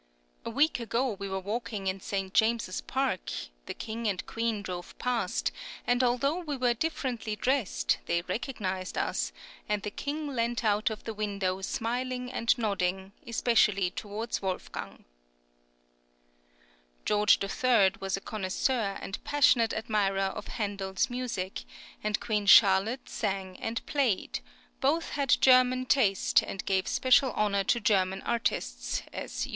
[0.43, 2.33] A week ago we were walking in St.
[2.33, 3.31] James's Park;
[3.67, 5.51] the King and Queen drove past,
[5.85, 9.31] and although we were differently dressed, they recognised us,
[9.69, 15.05] and the King leant out of the window smiling and nodding, especially towards Wolfgang."
[17.05, 17.91] George III.
[17.99, 21.63] was a connoisseur and passionate admirer of Handel's music,
[22.03, 24.39] and Queen Charlotte sang and played;
[24.79, 29.49] both had German taste, and gave special honour to German artists, as Jos.